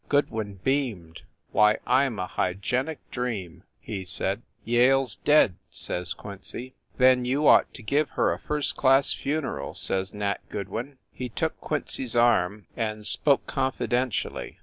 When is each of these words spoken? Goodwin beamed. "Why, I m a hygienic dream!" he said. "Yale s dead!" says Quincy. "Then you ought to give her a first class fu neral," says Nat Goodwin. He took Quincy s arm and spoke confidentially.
Goodwin 0.09 0.55
beamed. 0.63 1.21
"Why, 1.51 1.77
I 1.85 2.05
m 2.05 2.17
a 2.17 2.25
hygienic 2.25 3.07
dream!" 3.11 3.61
he 3.79 4.03
said. 4.03 4.41
"Yale 4.63 5.03
s 5.03 5.13
dead!" 5.13 5.57
says 5.69 6.15
Quincy. 6.15 6.73
"Then 6.97 7.23
you 7.23 7.47
ought 7.47 7.71
to 7.75 7.83
give 7.83 8.09
her 8.17 8.33
a 8.33 8.39
first 8.39 8.75
class 8.75 9.13
fu 9.13 9.39
neral," 9.39 9.77
says 9.77 10.11
Nat 10.11 10.39
Goodwin. 10.49 10.97
He 11.13 11.29
took 11.29 11.61
Quincy 11.61 12.05
s 12.05 12.15
arm 12.15 12.65
and 12.75 13.05
spoke 13.05 13.45
confidentially. 13.45 14.57